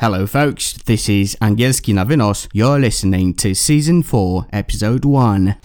[0.00, 0.72] Hello, folks.
[0.86, 2.48] This is Angielski Navinos.
[2.54, 5.56] You're listening to Season 4, Episode 1.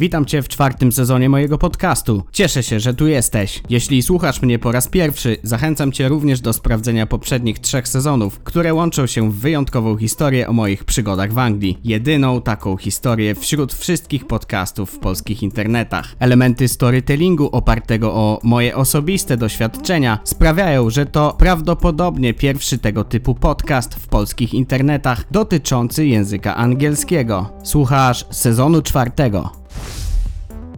[0.00, 2.22] Witam Cię w czwartym sezonie mojego podcastu.
[2.32, 3.62] Cieszę się, że tu jesteś.
[3.70, 8.74] Jeśli słuchasz mnie po raz pierwszy, zachęcam Cię również do sprawdzenia poprzednich trzech sezonów, które
[8.74, 11.78] łączą się w wyjątkową historię o moich przygodach w Anglii.
[11.84, 16.16] Jedyną taką historię wśród wszystkich podcastów w polskich internetach.
[16.18, 23.94] Elementy storytellingu opartego o moje osobiste doświadczenia sprawiają, że to prawdopodobnie pierwszy tego typu podcast
[23.94, 27.50] w polskich internetach dotyczący języka angielskiego.
[27.64, 29.59] Słuchasz sezonu czwartego.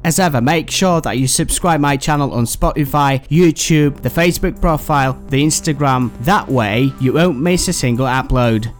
[0.05, 5.13] As ever, make sure that you subscribe my channel on Spotify, YouTube, the Facebook profile,
[5.29, 6.11] the Instagram.
[6.25, 8.73] That way, you won't miss a single upload.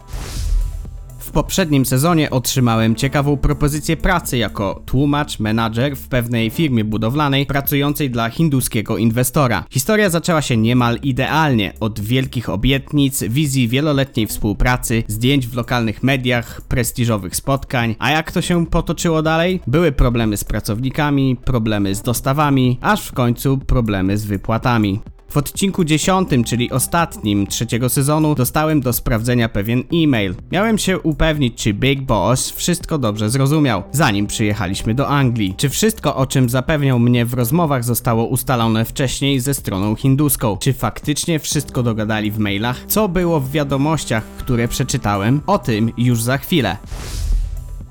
[1.33, 8.29] Poprzednim sezonie otrzymałem ciekawą propozycję pracy jako tłumacz, menadżer w pewnej firmie budowlanej pracującej dla
[8.29, 9.65] hinduskiego inwestora.
[9.69, 16.61] Historia zaczęła się niemal idealnie od wielkich obietnic, wizji wieloletniej współpracy, zdjęć w lokalnych mediach,
[16.61, 17.95] prestiżowych spotkań.
[17.99, 19.59] A jak to się potoczyło dalej?
[19.67, 25.12] Były problemy z pracownikami, problemy z dostawami, aż w końcu problemy z wypłatami.
[25.33, 30.35] W odcinku 10, czyli ostatnim trzeciego sezonu, dostałem do sprawdzenia pewien e-mail.
[30.51, 35.53] Miałem się upewnić, czy Big Boss wszystko dobrze zrozumiał, zanim przyjechaliśmy do Anglii.
[35.57, 40.57] Czy wszystko, o czym zapewniał mnie w rozmowach, zostało ustalone wcześniej ze stroną hinduską?
[40.57, 42.85] Czy faktycznie wszystko dogadali w mailach?
[42.87, 45.41] Co było w wiadomościach, które przeczytałem?
[45.47, 46.77] O tym już za chwilę.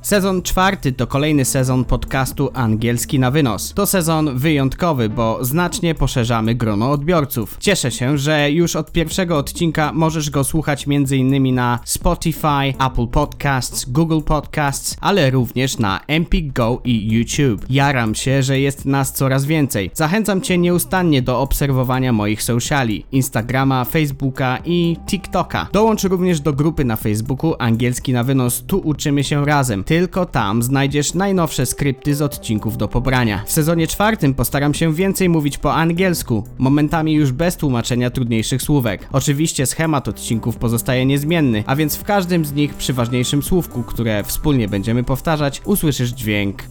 [0.02, 3.74] Sezon czwarty to kolejny sezon podcastu Angielski na Wynos.
[3.74, 7.56] To sezon wyjątkowy, bo znacznie poszerzamy grono odbiorców.
[7.60, 11.54] Cieszę się, że już od pierwszego odcinka możesz go słuchać m.in.
[11.54, 17.66] na Spotify, Apple Podcasts, Google Podcasts, ale również na Empik Go i YouTube.
[17.70, 19.90] Jaram się, że jest nas coraz więcej.
[19.94, 25.68] Zachęcam Cię nieustannie do obserwowania moich sociali, Instagrama, Facebooka i TikToka.
[25.72, 29.84] Dołącz również do grupy na Facebooku Angielski na Wynos, tu uczymy się razem.
[29.92, 33.42] Tylko tam znajdziesz najnowsze skrypty z odcinków do pobrania.
[33.46, 39.08] W sezonie czwartym postaram się więcej mówić po angielsku, momentami już bez tłumaczenia trudniejszych słówek.
[39.12, 44.24] Oczywiście schemat odcinków pozostaje niezmienny, a więc w każdym z nich przy ważniejszym słówku, które
[44.24, 46.62] wspólnie będziemy powtarzać, usłyszysz dźwięk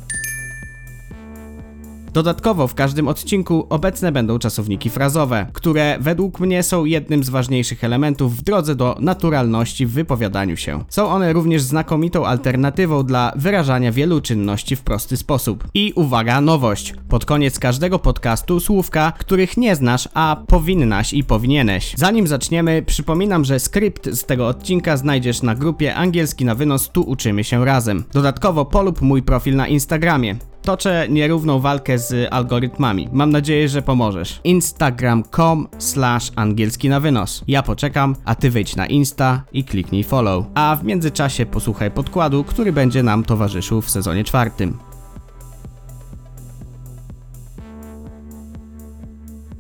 [2.14, 7.84] Dodatkowo w każdym odcinku obecne będą czasowniki frazowe, które według mnie są jednym z ważniejszych
[7.84, 10.84] elementów w drodze do naturalności w wypowiadaniu się.
[10.90, 15.68] Są one również znakomitą alternatywą dla wyrażania wielu czynności w prosty sposób.
[15.74, 16.94] I uwaga, nowość.
[17.10, 21.94] Pod koniec każdego podcastu słówka, których nie znasz, a powinnaś i powinieneś.
[21.98, 27.02] Zanim zaczniemy, przypominam, że skrypt z tego odcinka znajdziesz na grupie Angielski na wynos, tu
[27.02, 28.04] uczymy się razem.
[28.14, 30.51] Dodatkowo polub mój profil na Instagramie.
[30.62, 33.10] Toczę nierówną walkę z algorytmami.
[33.12, 34.42] Mam nadzieję, że pomożesz.
[34.44, 37.44] Instagram.com slash angielski na wynos.
[37.48, 40.46] Ja poczekam, a ty wejdź na Insta i kliknij follow.
[40.56, 44.78] A w międzyczasie posłuchaj podkładu, który będzie nam towarzyszył w sezonie czwartym.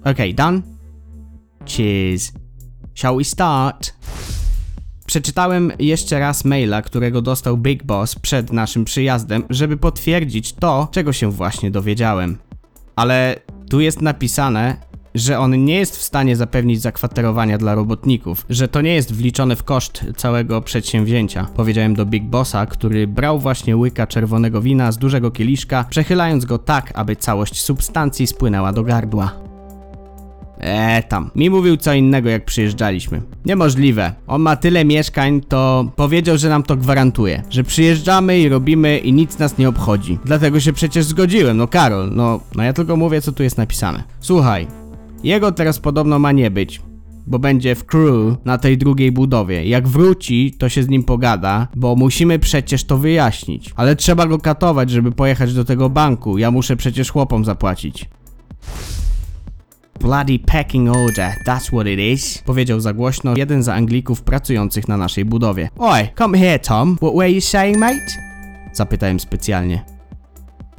[0.03, 0.61] Okay, done?
[1.65, 2.31] Cheers.
[2.93, 3.93] Shall we start?
[5.11, 11.13] Przeczytałem jeszcze raz maila, którego dostał Big Boss przed naszym przyjazdem, żeby potwierdzić to, czego
[11.13, 12.37] się właśnie dowiedziałem.
[12.95, 13.39] Ale
[13.69, 14.77] tu jest napisane,
[15.15, 19.55] że on nie jest w stanie zapewnić zakwaterowania dla robotników, że to nie jest wliczone
[19.55, 21.47] w koszt całego przedsięwzięcia.
[21.55, 26.57] Powiedziałem do Big Bossa, który brał właśnie łyka czerwonego wina z dużego kieliszka, przechylając go
[26.57, 29.50] tak, aby całość substancji spłynęła do gardła.
[30.61, 31.31] Eee, tam.
[31.35, 33.21] Mi mówił co innego, jak przyjeżdżaliśmy.
[33.45, 34.13] Niemożliwe.
[34.27, 37.43] On ma tyle mieszkań, to powiedział, że nam to gwarantuje.
[37.49, 40.19] Że przyjeżdżamy i robimy i nic nas nie obchodzi.
[40.25, 44.03] Dlatego się przecież zgodziłem, no Karol, no, no ja tylko mówię, co tu jest napisane.
[44.19, 44.67] Słuchaj,
[45.23, 46.81] jego teraz podobno ma nie być
[47.27, 49.65] bo będzie w crew na tej drugiej budowie.
[49.65, 53.73] Jak wróci, to się z nim pogada, bo musimy przecież to wyjaśnić.
[53.75, 56.37] Ale trzeba go katować, żeby pojechać do tego banku.
[56.37, 58.09] Ja muszę przecież chłopom zapłacić.
[59.99, 64.97] Bloody pecking order, that's what it is, powiedział za głośno jeden z Anglików pracujących na
[64.97, 65.69] naszej budowie.
[65.77, 68.31] Oj, come here Tom, what were you saying mate?
[68.73, 69.83] Zapytałem specjalnie.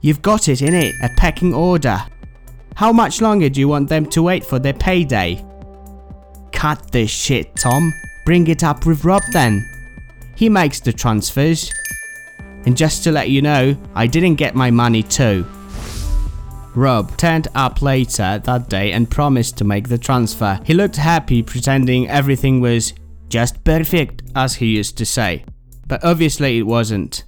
[0.04, 1.98] You've got it in it, a pecking order.
[2.74, 5.44] How much longer do you want them to wait for their payday?
[6.52, 7.92] Cut this shit, Tom.
[8.26, 9.62] Bring it up with Rob then.
[10.36, 11.70] He makes the transfers.
[12.66, 15.44] And just to let you know, I didn't get my money too.
[16.74, 20.60] Rob turned up later that day and promised to make the transfer.
[20.64, 22.94] He looked happy, pretending everything was
[23.28, 25.44] just perfect, as he used to say.
[25.86, 27.24] But obviously it wasn't.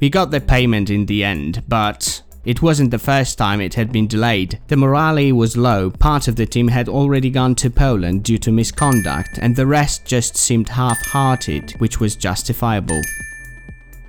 [0.00, 3.90] We got the payment in the end, but It wasn't the first time it had
[3.90, 4.60] been delayed.
[4.68, 8.52] The morale was low, part of the team had already gone to Poland due to
[8.52, 13.02] misconduct, and the rest just seemed half hearted, which was justifiable.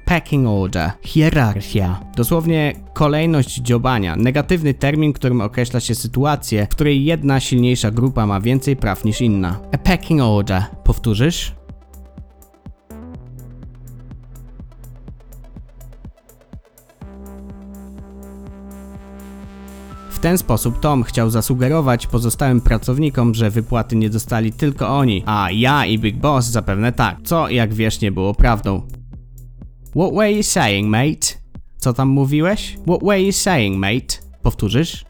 [0.07, 1.99] Pecking order, hierarchia.
[2.15, 8.41] Dosłownie kolejność dziobania, negatywny termin, którym określa się sytuację, w której jedna silniejsza grupa ma
[8.41, 9.59] więcej praw niż inna.
[9.71, 10.63] A pecking order.
[10.83, 11.55] Powtórzysz?
[20.11, 25.47] W ten sposób Tom chciał zasugerować pozostałym pracownikom, że wypłaty nie dostali tylko oni, a
[25.51, 28.96] ja i Big Boss zapewne tak, co jak wiesz nie było prawdą.
[29.97, 31.37] What were you saying, mate?
[31.77, 32.77] Co tam mówiłeś?
[32.85, 34.17] What were you saying, mate?
[34.41, 35.05] Powtórzysz?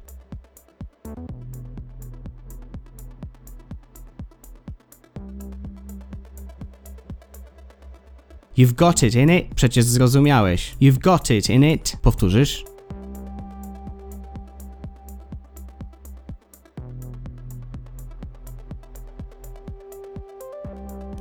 [8.58, 9.56] You've got it in it?
[9.56, 10.76] Przecież zrozumiałeś.
[10.82, 11.98] You've got it in it?
[12.02, 12.66] Powtórzysz?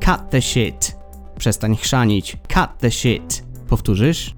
[0.05, 0.97] Cut the shit.
[1.39, 2.37] Przestań chrzanić.
[2.55, 3.46] Cut the shit.
[3.69, 4.35] Powtórzysz?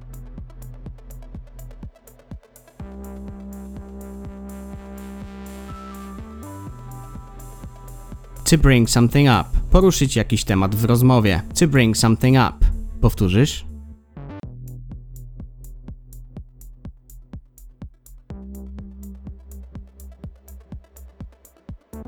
[8.50, 9.58] To bring something up.
[9.70, 11.42] Poruszyć jakiś temat w rozmowie.
[11.58, 12.66] To bring something up.
[13.00, 13.64] Powtórzysz?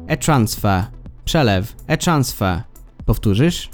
[0.08, 0.84] A transfer.
[1.25, 1.76] Przelew.
[1.88, 2.62] A transfer.
[3.06, 3.70] Powtórzysz?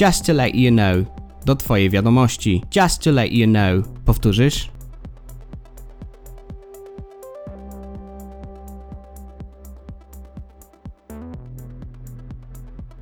[0.00, 1.04] Just to let you know.
[1.44, 2.62] Do twojej wiadomości.
[2.76, 3.82] Just to let you know.
[4.04, 4.70] Powtórzysz?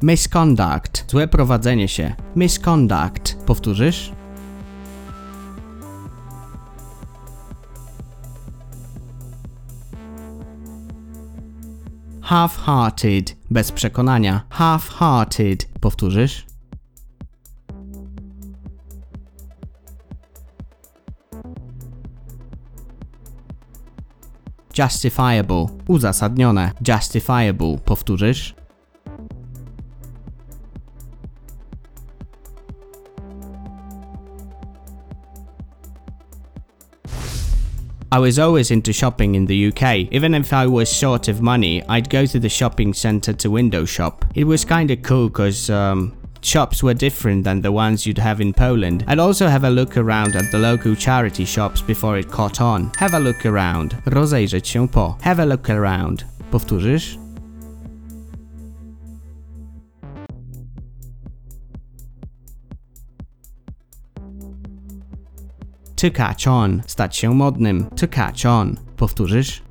[0.02, 1.04] Misconduct.
[1.08, 2.14] Złe prowadzenie się.
[2.36, 3.36] Misconduct.
[3.46, 4.12] Powtórzysz?
[12.22, 13.36] Half-hearted.
[13.50, 14.42] Bez przekonania.
[14.50, 15.66] Half-hearted.
[15.80, 16.49] Powtórzysz?
[24.80, 25.68] Justifiable.
[25.88, 26.72] Uzasadnione.
[26.80, 27.78] Justifiable.
[27.84, 28.54] Powtórzysz?
[38.10, 40.08] I was always into shopping in the UK.
[40.12, 43.84] Even if I was short of money, I'd go to the shopping centre to window
[43.84, 44.24] shop.
[44.34, 48.52] It was kinda cool cause um, shops were different than the ones you'd have in
[48.52, 49.04] Poland.
[49.06, 52.90] I'd also have a look around at the local charity shops before it caught on.
[52.98, 53.96] Have a look around.
[54.06, 55.16] Rozejrzeć się po.
[55.22, 56.24] Have a look around.
[56.50, 57.18] Powtórzysz?
[65.96, 66.82] To catch on.
[66.86, 67.86] Stać się modnym.
[67.96, 68.76] To catch on.
[68.96, 69.69] Powtórzysz?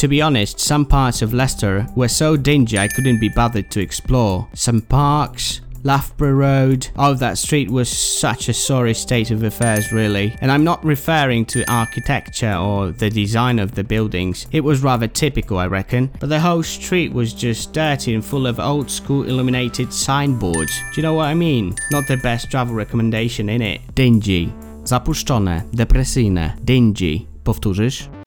[0.00, 3.82] To be honest, some parts of Leicester were so dingy I couldn't be bothered to
[3.82, 4.48] explore.
[4.54, 10.34] Some parks, Loughborough Road, oh that street was such a sorry state of affairs really.
[10.40, 15.06] And I'm not referring to architecture or the design of the buildings, it was rather
[15.06, 19.24] typical I reckon, but the whole street was just dirty and full of old school
[19.24, 20.72] illuminated signboards.
[20.94, 21.74] Do you know what I mean?
[21.90, 23.82] Not the best travel recommendation in it.
[23.94, 24.50] Dingy.
[24.84, 27.26] Zapuszczone, depresyjne, dingy.
[27.44, 28.19] Powtórzysz?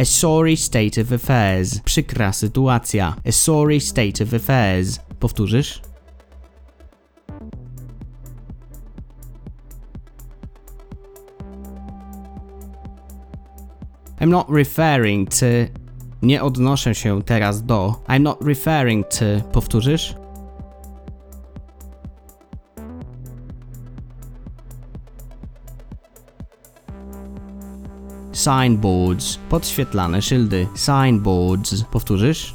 [0.00, 1.80] A sorry state of affairs.
[1.80, 3.16] Przykra sytuacja.
[3.28, 4.98] A sorry state of affairs.
[5.20, 5.82] Powtórzysz?
[14.20, 15.46] I'm not referring to.
[16.22, 18.02] Nie odnoszę się teraz do.
[18.08, 19.24] I'm not referring to.
[19.52, 20.14] Powtórzysz?
[28.38, 29.38] Signboards.
[29.48, 30.66] Podświetlane szyldy.
[30.74, 31.84] Signboards.
[31.92, 32.54] Powtórzysz?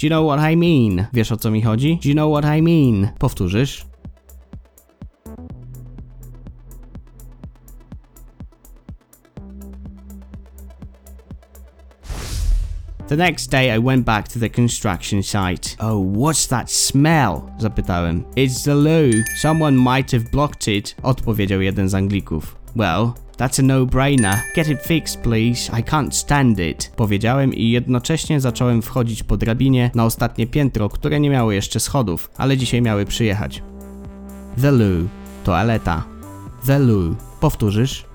[0.00, 1.06] Do you know what I mean?
[1.12, 1.98] Wiesz o co mi chodzi?
[2.02, 3.08] Do you know what I mean?
[3.18, 3.91] Powtórzysz?
[13.12, 15.76] The next day I went back to the construction site.
[15.78, 17.42] Oh, what's that smell?
[17.58, 18.24] Zapytałem.
[18.36, 19.22] It's the loo.
[19.36, 22.56] Someone might have blocked it, odpowiedział jeden z Anglików.
[22.76, 24.40] Well, That's a no-brainer.
[24.54, 25.80] Get it fixed, please.
[25.80, 26.92] I can't stand it.
[26.96, 32.30] Powiedziałem i jednocześnie zacząłem wchodzić po drabinie na ostatnie piętro, które nie miały jeszcze schodów,
[32.36, 33.62] ale dzisiaj miały przyjechać.
[34.60, 35.08] The loo.
[35.44, 36.04] Toaleta.
[36.66, 37.16] The loo.
[37.40, 38.11] Powtórzysz?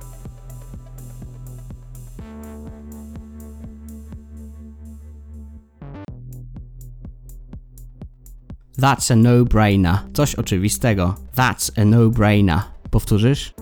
[8.79, 9.98] That's a no-brainer.
[10.13, 11.15] Coś oczywistego.
[11.36, 12.62] That's a no-brainer.
[12.91, 13.53] Powtórzysz?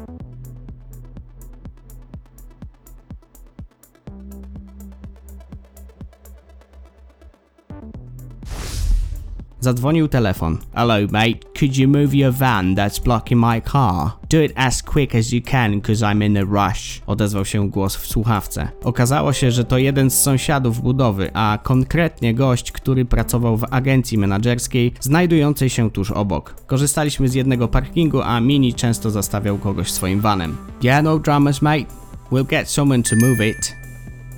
[9.65, 10.57] Zadzwonił telefon.
[10.73, 11.39] Hello, mate.
[11.59, 14.11] Could you move your van that's blocking my car?
[14.29, 17.01] Do it as quick as you can, cause I'm in a rush.
[17.07, 18.67] Odezwał się głos w słuchawce.
[18.83, 24.17] Okazało się, że to jeden z sąsiadów budowy, a konkretnie gość, który pracował w agencji
[24.17, 26.55] menedżerskiej znajdującej się tuż obok.
[26.67, 30.57] Korzystaliśmy z jednego parkingu, a Mini często zastawiał kogoś swoim vanem.
[30.83, 31.85] Yeah, no dramas, mate.
[32.31, 33.84] We'll get someone to move it.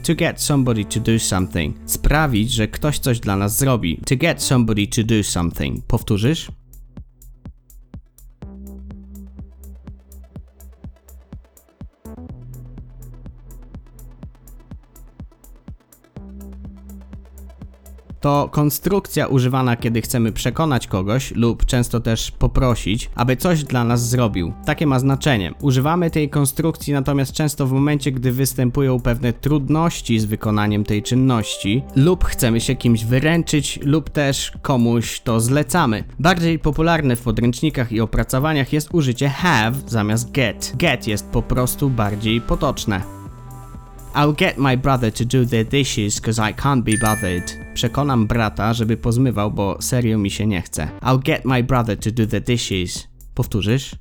[0.07, 1.77] To get somebody to do something.
[1.85, 3.97] Sprawić, że ktoś coś dla nas zrobi.
[4.05, 5.85] To get somebody to do something.
[5.87, 6.47] Powtórzysz?
[18.19, 24.09] To konstrukcja używana, kiedy chcemy przekonać kogoś lub często też poprosić, aby coś dla nas
[24.09, 24.53] zrobił.
[24.65, 25.53] Takie ma znaczenie.
[25.61, 31.83] Używamy tej konstrukcji natomiast często w momencie, gdy występują pewne trudności z wykonaniem tej czynności,
[31.95, 36.03] lub chcemy się kimś wyręczyć, lub też komuś to zlecamy.
[36.19, 40.73] Bardziej popularne w podręcznikach i opracowaniach jest użycie have zamiast get.
[40.75, 43.16] Get jest po prostu bardziej potoczne.
[44.17, 47.43] I'll get my brother to do the dishes cause I can't be bothered.
[47.73, 50.89] Przekonam brata, żeby pozmywał, bo serio mi się nie chce.
[51.01, 53.07] I'll get my brother to do the dishes.
[53.35, 53.95] Powtórzysz?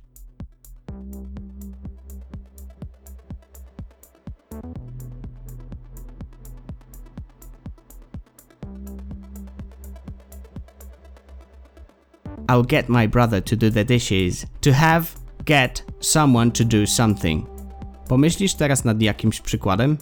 [12.49, 14.46] I'll get my brother to do the dishes.
[14.61, 15.06] To have,
[15.44, 17.55] get, someone to do something.
[18.08, 19.98] Pomyślisz teraz nad jakimś przykładem?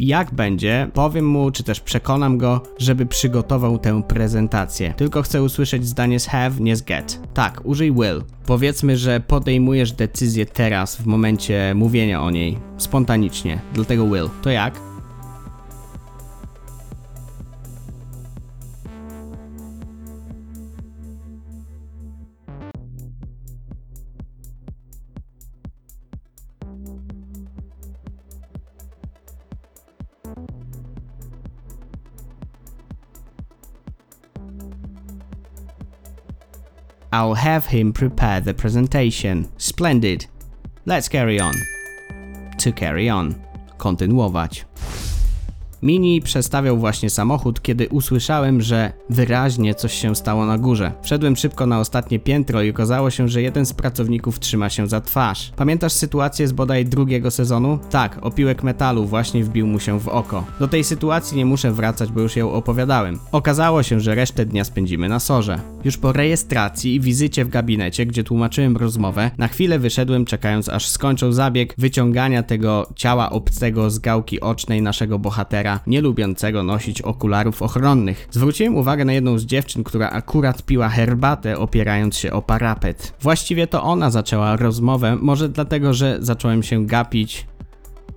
[0.00, 4.94] Jak będzie, powiem mu, czy też przekonam go, żeby przygotował tę prezentację.
[4.96, 7.20] Tylko chcę usłyszeć zdanie z have, nie z get.
[7.34, 8.22] Tak, użyj will.
[8.46, 14.28] Powiedzmy, że podejmujesz decyzję teraz, w momencie mówienia o niej, spontanicznie, dlatego will.
[14.42, 14.91] To jak?
[37.12, 39.44] I'll have him prepare the presentation.
[39.58, 40.26] Splendid.
[40.86, 41.52] Let's carry on.
[42.64, 43.34] To carry on.
[43.78, 44.66] Kontynuować.
[45.82, 50.92] Mini przestawiał właśnie samochód, kiedy usłyszałem, że wyraźnie coś się stało na górze.
[51.02, 55.00] Wszedłem szybko na ostatnie piętro i okazało się, że jeden z pracowników trzyma się za
[55.00, 55.52] twarz.
[55.56, 57.78] Pamiętasz sytuację z bodaj drugiego sezonu?
[57.90, 60.44] Tak, opiłek metalu właśnie wbił mu się w oko.
[60.60, 63.18] Do tej sytuacji nie muszę wracać, bo już ją opowiadałem.
[63.32, 65.60] Okazało się, że resztę dnia spędzimy na sorze.
[65.84, 70.88] Już po rejestracji i wizycie w gabinecie, gdzie tłumaczyłem rozmowę, na chwilę wyszedłem czekając aż
[70.88, 77.62] skończą zabieg wyciągania tego ciała obcego z gałki ocznej naszego bohatera nie lubiącego nosić okularów
[77.62, 78.28] ochronnych.
[78.30, 83.14] Zwróciłem uwagę na jedną z dziewczyn, która akurat piła herbatę opierając się o parapet.
[83.20, 87.46] Właściwie to ona zaczęła rozmowę, może dlatego, że zacząłem się gapić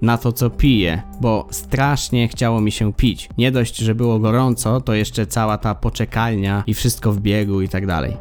[0.02, 3.30] na to, co piję, bo strasznie chciało mi się pić.
[3.38, 7.70] Nie dość, że było gorąco, to jeszcze cała ta poczekalnia i wszystko w biegu i
[7.70, 8.18] tak dalej.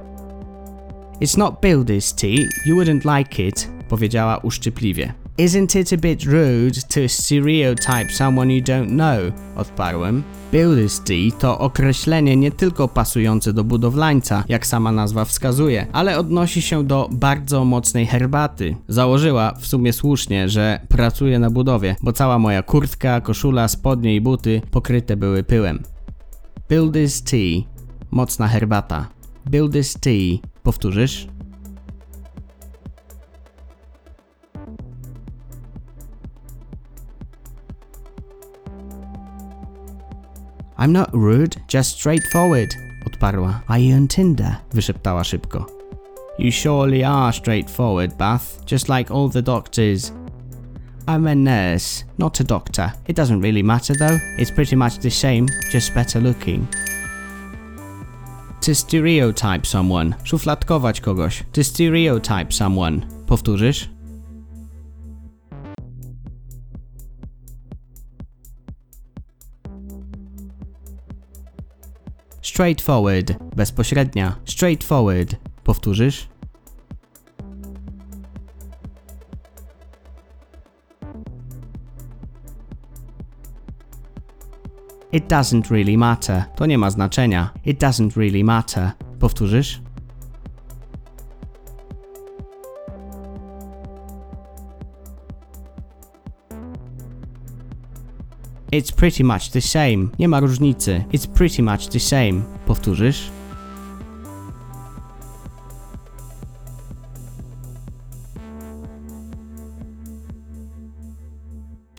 [1.21, 5.24] It's not builder's tea, you wouldn't like it, powiedziała uszczypliwie.
[5.39, 9.33] Isn't it a bit rude to stereotype someone you don't know?
[9.57, 10.23] Odparłem.
[10.53, 16.63] Builder's tea to określenie nie tylko pasujące do budowlańca, jak sama nazwa wskazuje, ale odnosi
[16.63, 18.77] się do bardzo mocnej herbaty.
[18.89, 24.21] Założyła w sumie słusznie, że pracuje na budowie, bo cała moja kurtka, koszula, spodnie i
[24.21, 25.83] buty pokryte były pyłem.
[26.71, 27.71] Builder's tea.
[28.11, 29.09] Mocna herbata.
[29.51, 30.49] Builder's tea.
[30.63, 31.34] Powtórzysz?
[40.85, 42.75] I'm not rude, just straightforward,
[43.07, 43.63] odparła.
[43.79, 44.57] You on Tinder?
[44.73, 45.67] wyszeptała szybko.
[46.39, 50.13] You surely are straightforward, Bath, just like all the doctors.
[51.07, 52.93] I'm a nurse, not a doctor.
[53.09, 56.69] It doesn't really matter though, it's pretty much the same, just better looking.
[58.61, 61.45] To stereotype someone, szufladkować kogoś.
[61.53, 63.01] To stereotype someone.
[63.27, 63.94] Powtórzysz?
[72.55, 73.35] Straightforward.
[73.57, 74.37] Bezpośrednia.
[74.45, 75.37] Straightforward.
[75.65, 76.29] Powtórzysz?
[85.13, 86.45] It doesn't really matter.
[86.57, 87.51] To nie ma znaczenia.
[87.65, 88.91] It doesn't really matter.
[89.19, 89.84] Powtórzysz?
[98.75, 100.11] It's pretty much the same.
[100.19, 101.05] Nie ma różnicy.
[101.13, 102.43] It's pretty much the same.
[102.67, 103.31] Powtórzysz?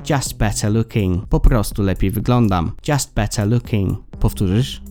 [0.10, 1.25] Just better looking.
[1.25, 2.72] Po prostu lepiej wyglądam.
[2.88, 3.98] Just better looking.
[4.20, 4.84] Powtórzysz?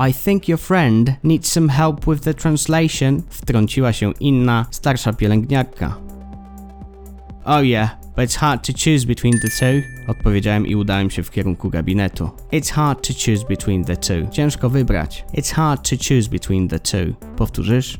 [0.00, 3.22] I think your friend needs some help with the translation.
[3.30, 5.96] Wtrąciła się inna, starsza pielęgniarka.
[7.44, 9.82] Oh yeah, but it's hard to choose between the two.
[10.08, 12.30] Odpowiedziałem i udałem się w kierunku gabinetu.
[12.52, 14.30] It's hard to choose between the two.
[14.30, 15.24] Ciężko wybrać.
[15.34, 17.14] It's hard to choose between the two.
[17.36, 17.98] Powtórzysz?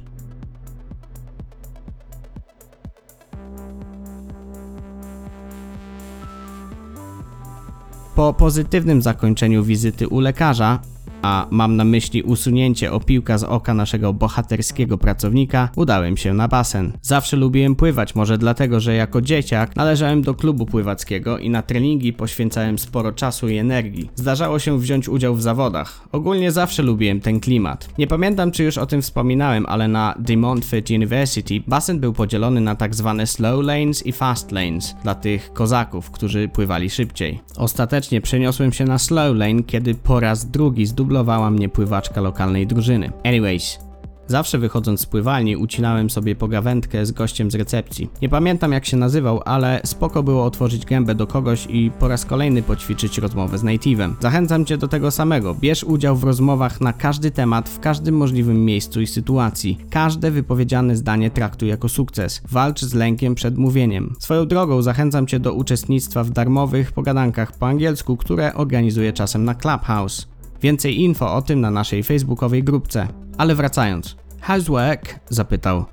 [8.15, 10.81] Po pozytywnym zakończeniu wizyty u lekarza,
[11.23, 16.93] a mam na myśli usunięcie opiłka z oka naszego bohaterskiego pracownika, udałem się na basen.
[17.03, 22.13] Zawsze lubiłem pływać, może dlatego, że jako dzieciak należałem do klubu pływackiego i na treningi
[22.13, 24.11] poświęcałem sporo czasu i energii.
[24.15, 26.09] Zdarzało się wziąć udział w zawodach.
[26.13, 27.89] Ogólnie zawsze lubiłem ten klimat.
[27.99, 32.61] Nie pamiętam, czy już o tym wspominałem, ale na De Montfort University basen był podzielony
[32.61, 37.41] na tak zwane slow lanes i fast lanes dla tych kozaków, którzy pływali szybciej.
[37.57, 42.67] Ostatecznie przeniosłem się na slow lane, kiedy po raz drugi zdublowałem dublowała mnie pływaczka lokalnej
[42.67, 43.13] drużyny.
[43.25, 43.79] Anyways,
[44.31, 48.11] Zawsze wychodząc z pływalni ucinałem sobie pogawędkę z gościem z recepcji.
[48.23, 52.25] Nie pamiętam jak się nazywał, ale spoko było otworzyć gębę do kogoś i po raz
[52.25, 54.13] kolejny poćwiczyć rozmowę z native'em.
[54.21, 55.55] Zachęcam cię do tego samego.
[55.55, 59.79] Bierz udział w rozmowach na każdy temat, w każdym możliwym miejscu i sytuacji.
[59.91, 62.43] Każde wypowiedziane zdanie traktuj jako sukces.
[62.51, 64.15] Walcz z lękiem przed mówieniem.
[64.19, 69.55] Swoją drogą zachęcam cię do uczestnictwa w darmowych pogadankach po angielsku, które organizuję czasem na
[69.55, 70.38] Clubhouse.
[70.63, 73.09] Więcej info o tym na naszej facebookowej grupce.
[73.39, 74.17] Ale wracając.
[74.49, 75.21] How's work?
[75.29, 75.85] zapytał.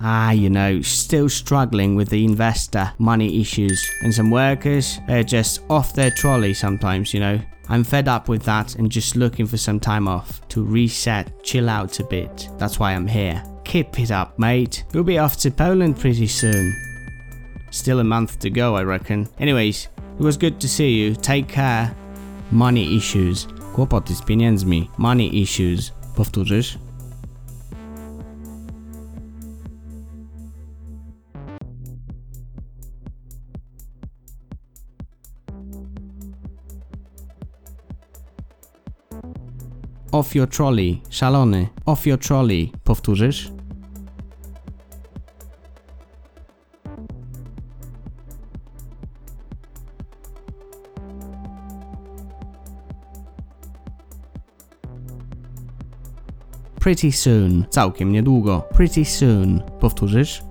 [0.00, 5.62] Ah, you know, still struggling with the investor money issues, and some workers, they're just
[5.68, 7.40] off their trolley sometimes, you know.
[7.68, 11.70] I'm fed up with that and just looking for some time off to reset, chill
[11.70, 12.48] out a bit.
[12.58, 13.42] That's why I'm here.
[13.64, 14.84] Keep it up, mate.
[14.92, 16.74] We'll be off to Poland pretty soon.
[17.70, 19.26] Still a month to go, I reckon.
[19.38, 21.14] Anyways, it was good to see you.
[21.14, 21.94] Take care.
[22.50, 23.48] Money issues.
[23.74, 24.90] Kłopoty z pieniędzmi.
[24.98, 25.92] Money issues.
[26.16, 26.78] Powtórzysz?
[40.12, 41.00] Off your trolley.
[41.10, 41.68] Szalony.
[41.86, 42.72] Off your trolley.
[42.84, 43.53] Powtórzysz?
[56.84, 57.64] Pretty soon.
[57.70, 58.62] Całkiem niedługo.
[58.74, 59.62] Pretty soon.
[59.80, 60.42] Powtórzysz?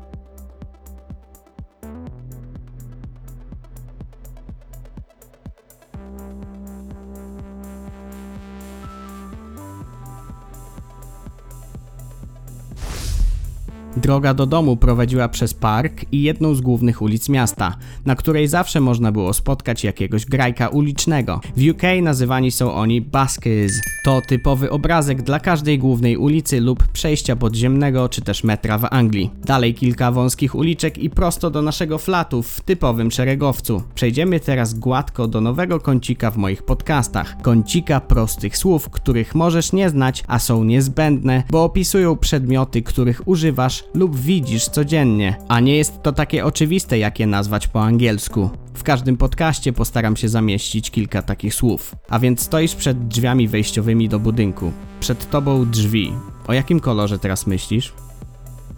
[13.97, 17.75] Droga do domu prowadziła przez park i jedną z głównych ulic miasta,
[18.05, 21.41] na której zawsze można było spotkać jakiegoś grajka ulicznego.
[21.57, 23.73] W UK nazywani są oni buskers.
[24.05, 29.29] To typowy obrazek dla każdej głównej ulicy lub przejścia podziemnego czy też metra w Anglii.
[29.45, 33.83] Dalej kilka wąskich uliczek i prosto do naszego flatu w typowym szeregowcu.
[33.95, 37.41] Przejdziemy teraz gładko do nowego kącika w moich podcastach.
[37.41, 43.82] Kącika prostych słów, których możesz nie znać, a są niezbędne, bo opisują przedmioty, których używasz
[43.93, 48.49] lub widzisz codziennie, a nie jest to takie oczywiste, jak je nazwać po angielsku.
[48.73, 51.95] W każdym podcaście postaram się zamieścić kilka takich słów.
[52.09, 54.71] A więc stoisz przed drzwiami wejściowymi do budynku.
[54.99, 56.13] Przed tobą drzwi.
[56.47, 57.93] O jakim kolorze teraz myślisz?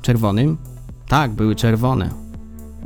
[0.02, 0.58] Czerwonym?
[1.08, 2.10] Tak, były czerwone.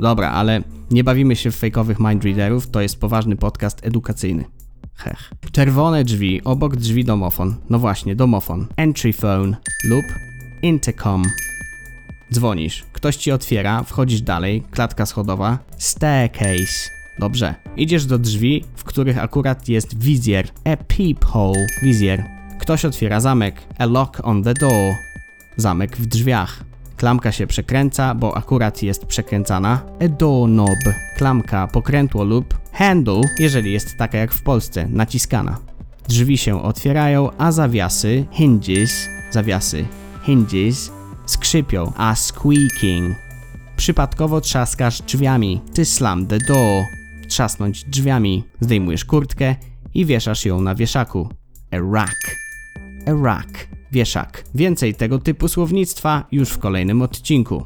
[0.00, 4.44] Dobra, ale nie bawimy się w fejkowych mindreaderów, to jest poważny podcast edukacyjny.
[4.94, 5.32] Hech.
[5.52, 7.56] Czerwone drzwi, obok drzwi domofon.
[7.70, 8.66] No właśnie, domofon.
[8.76, 10.04] Entry phone lub
[10.62, 11.22] intercom.
[12.34, 16.90] Dzwonisz, ktoś ci otwiera, wchodzisz dalej, klatka schodowa, staircase.
[17.18, 17.54] Dobrze.
[17.76, 20.48] Idziesz do drzwi, w których akurat jest wizjer.
[20.64, 21.66] A peephole.
[21.82, 22.24] Wizjer.
[22.60, 23.62] Ktoś otwiera zamek.
[23.78, 24.94] A lock on the door.
[25.56, 26.64] Zamek w drzwiach.
[26.96, 30.78] klamka się przekręca, bo akurat jest przekręcana, a doorknob,
[31.16, 35.58] klamka pokrętło lub handle, jeżeli jest taka jak w Polsce, naciskana.
[36.08, 39.84] Drzwi się otwierają, a zawiasy, hinges, zawiasy,
[40.22, 40.92] hinges,
[41.30, 43.16] skrzypią, a squeaking.
[43.76, 46.84] Przypadkowo trzaskasz drzwiami, ty slam the door.
[47.28, 49.56] Trzasnąć drzwiami, zdejmujesz kurtkę
[49.94, 51.28] i wieszasz ją na wieszaku.
[51.70, 52.36] A rack.
[53.06, 53.68] A rack.
[53.92, 54.44] Wieszak.
[54.54, 57.64] Więcej tego typu słownictwa już w kolejnym odcinku.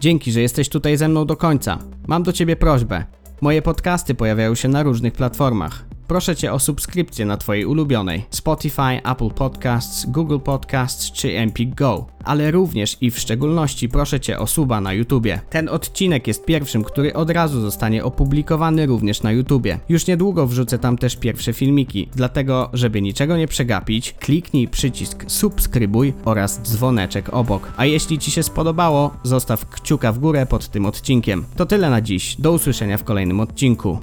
[0.00, 1.78] Dzięki, że jesteś tutaj ze mną do końca.
[2.06, 3.04] Mam do ciebie prośbę.
[3.40, 5.95] Moje podcasty pojawiają się na różnych platformach.
[6.08, 12.06] Proszę cię o subskrypcję na twojej ulubionej Spotify, Apple Podcasts, Google Podcasts czy Empik Go,
[12.24, 15.40] ale również i w szczególności proszę cię o suba na YouTubie.
[15.50, 19.78] Ten odcinek jest pierwszym, który od razu zostanie opublikowany również na YouTubie.
[19.88, 26.14] Już niedługo wrzucę tam też pierwsze filmiki, dlatego żeby niczego nie przegapić, kliknij przycisk subskrybuj
[26.24, 27.72] oraz dzwoneczek obok.
[27.76, 31.44] A jeśli ci się spodobało, zostaw kciuka w górę pod tym odcinkiem.
[31.56, 32.36] To tyle na dziś.
[32.38, 33.98] Do usłyszenia w kolejnym odcinku.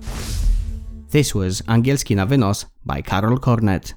[1.13, 3.93] This was Angielski na wynos by Karol Cornet.